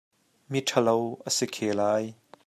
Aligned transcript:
Miṭhalo 0.51 0.97
a 1.27 1.29
si 1.37 1.45
khe 1.53 1.69
lai. 1.79 2.05